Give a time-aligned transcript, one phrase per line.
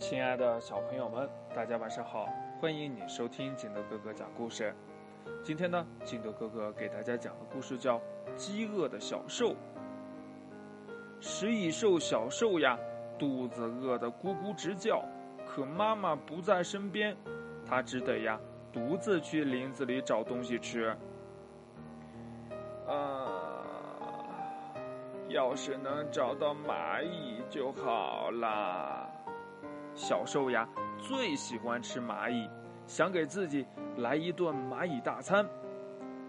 [0.00, 2.26] 亲爱的小朋友们，大家晚上好！
[2.58, 4.74] 欢迎你收听景德哥哥讲故事。
[5.44, 7.98] 今天呢，景德哥哥给大家讲的故事叫
[8.34, 9.50] 《饥饿的小兽》。
[11.20, 12.78] 食蚁兽小兽呀，
[13.18, 15.04] 肚子饿得咕咕直叫，
[15.46, 17.14] 可妈妈不在身边，
[17.66, 18.40] 它只得呀
[18.72, 20.96] 独自去林子里找东西吃。
[22.88, 23.62] 啊，
[25.28, 29.06] 要是能找到蚂蚁就好啦！
[29.94, 30.68] 小兽呀，
[30.98, 32.48] 最喜欢吃蚂蚁，
[32.86, 33.66] 想给自己
[33.98, 35.46] 来一顿蚂蚁大餐。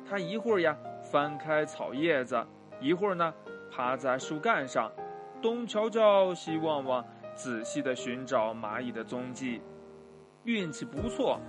[0.04, 2.44] 它一会儿呀翻开草叶子，
[2.80, 3.34] 一会儿呢
[3.72, 4.92] 趴在树干上，
[5.42, 9.62] 东瞧瞧西望望，仔细的寻找蚂蚁的踪迹。
[10.44, 11.40] 运气不错，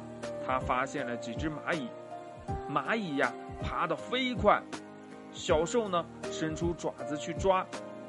[0.46, 1.88] 它发现了几只蚂蚁。
[2.70, 4.62] 蚂蚁呀爬得飞快，
[5.32, 7.66] 小兽呢伸出爪子去抓，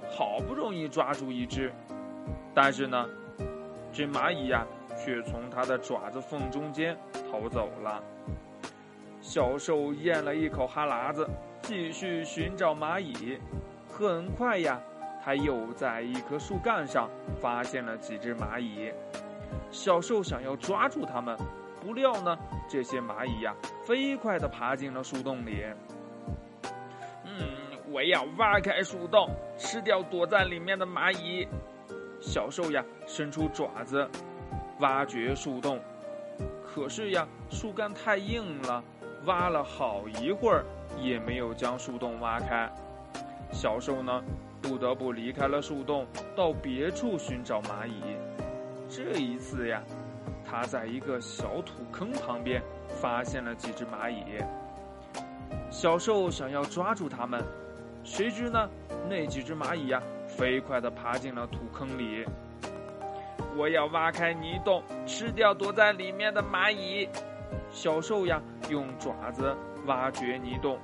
[0.10, 1.74] 好不容易抓住一只，
[2.54, 3.08] 但是呢。
[3.94, 4.66] 这蚂蚁呀，
[4.98, 6.98] 却从它的爪子缝中间
[7.30, 8.04] 逃走了。
[9.22, 11.30] 小兽咽了一口哈喇子，
[11.62, 13.38] 继续寻找蚂蚁。
[13.88, 14.82] 很快呀，
[15.24, 17.08] 它又在一棵树干上
[17.40, 18.92] 发现了几只蚂蚁。
[19.70, 21.38] 小兽想要抓住它们，
[21.80, 22.36] 不料呢，
[22.68, 23.56] 这些蚂蚁呀，
[23.86, 25.64] 飞快地爬进了树洞里。
[27.26, 31.48] 嗯，我要挖开树洞，吃掉躲在里面的蚂蚁。
[32.26, 34.10] 小兽呀，伸出爪子，
[34.80, 35.78] 挖掘树洞，
[36.66, 38.82] 可是呀，树干太硬了，
[39.26, 40.64] 挖了好一会儿
[40.98, 42.72] 也没有将树洞挖开。
[43.52, 44.24] 小兽呢，
[44.62, 48.02] 不得不离开了树洞，到别处寻找蚂蚁。
[48.90, 49.84] 这一次呀，
[50.46, 54.24] 他在一个小土坑旁边发现了几只蚂蚁。
[55.70, 57.44] 小兽想要抓住它们，
[58.06, 58.70] 谁知呢，
[59.10, 60.02] 那几只蚂蚁呀。
[60.36, 62.26] 飞快地爬进了土坑里。
[63.56, 67.08] 我要挖开泥洞，吃掉躲在里面的蚂蚁。
[67.72, 70.80] 小兽呀，用爪子挖掘泥洞，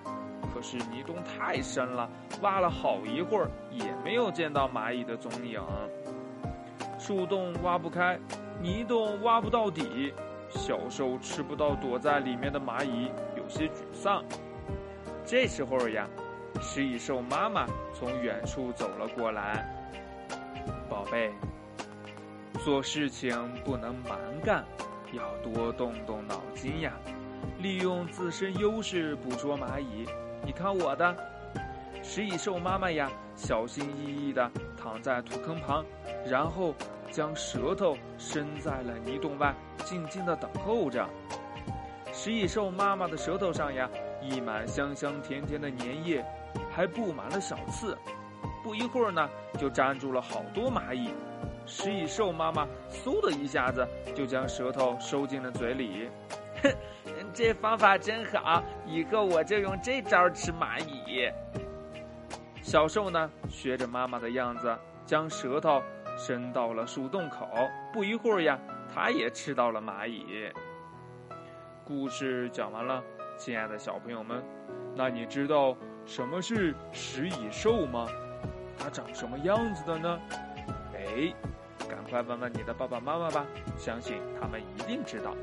[0.54, 2.08] 可是泥洞太深了，
[2.42, 5.60] 挖了好一会儿也没有见到蚂蚁的踪影。
[7.00, 8.20] 树洞挖不开，
[8.62, 10.14] 泥洞挖不到底，
[10.50, 14.24] 小兽吃不到躲在里面的蚂蚁，有些沮丧。
[15.26, 16.08] 这时候呀。
[16.62, 19.66] 食蚁兽妈妈从远处走了过来，
[20.90, 21.32] 宝贝，
[22.64, 24.64] 做事情不能蛮干，
[25.14, 26.94] 要多动动脑筋呀，
[27.60, 30.06] 利用自身优势捕捉蚂蚁。
[30.46, 31.16] 你看我的，
[32.04, 35.86] 食蚁兽妈妈呀，小心翼翼地躺在土坑旁，
[36.26, 36.76] 然后
[37.12, 39.56] 将舌头伸在了泥洞外，
[39.86, 41.08] 静静地等候着。
[42.12, 43.90] 食蚁兽妈妈的舌头上呀，
[44.22, 46.26] 溢满香香甜甜的粘液。
[46.80, 47.98] 还布满了小刺，
[48.64, 51.10] 不一会儿呢，就粘住了好多蚂蚁。
[51.66, 53.86] 食蚁兽妈妈嗖的一下子
[54.16, 56.10] 就将舌头收进了嘴里。
[56.64, 56.74] 哼，
[57.34, 61.30] 这方法真好，以后我就用这招吃蚂蚁。
[62.62, 64.74] 小兽呢，学着妈妈的样子，
[65.06, 65.82] 将舌头
[66.18, 67.46] 伸到了树洞口。
[67.92, 68.58] 不一会儿呀，
[68.88, 70.50] 它也吃到了蚂蚁。
[71.84, 73.04] 故事讲完了，
[73.38, 74.42] 亲爱的小朋友们，
[74.96, 75.76] 那你知道？
[76.10, 78.08] 什么是食蚁兽吗？
[78.80, 80.20] 它长什么样子的呢？
[80.96, 81.32] 哎，
[81.88, 83.46] 赶快问问你的爸爸妈妈吧，
[83.78, 85.36] 相信他们一定知道。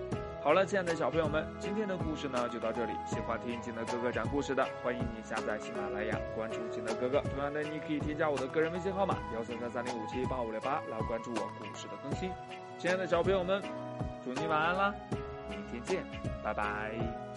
[0.43, 2.93] 好了，亲爱的小朋友们，今天的故事呢就到这里。
[3.07, 7.21] 喜欢听金德哥哥讲故事的，欢迎你下载喜马拉雅，关注金德哥哥。
[7.21, 12.33] 同样的，你可以添加我的个人微信号码幺三三三零五七八五六八来关注我故事的更新。
[12.77, 13.63] 亲爱的小朋友们，
[14.25, 14.95] 祝你晚安啦，
[15.49, 16.05] 明天见，
[16.43, 17.36] 拜拜。